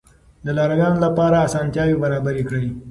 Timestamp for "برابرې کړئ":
2.03-2.67